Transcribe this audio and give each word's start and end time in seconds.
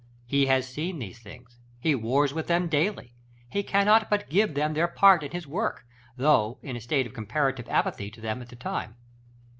He 0.25 0.47
has 0.47 0.67
seen 0.67 0.97
these 0.97 1.19
things; 1.19 1.59
he 1.79 1.93
wars 1.93 2.33
with 2.33 2.47
them 2.47 2.67
daily; 2.67 3.13
he 3.51 3.61
cannot 3.61 4.09
but 4.09 4.31
give 4.31 4.55
them 4.55 4.73
their 4.73 4.87
part 4.87 5.21
in 5.21 5.29
his 5.29 5.45
work, 5.45 5.85
though 6.17 6.57
in 6.63 6.75
a 6.75 6.81
state 6.81 7.05
of 7.05 7.13
comparative 7.13 7.69
apathy 7.69 8.09
to 8.09 8.19
them 8.21 8.41
at 8.41 8.49
the 8.49 8.55
time. 8.55 8.95